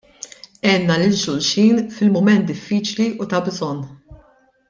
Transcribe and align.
Għenna 0.69 0.95
lil 1.01 1.11
xulxin 1.23 1.77
fil-mument 1.97 2.49
diffiċli 2.53 3.07
u 3.27 3.31
ta' 3.35 3.45
bżonn. 3.51 3.87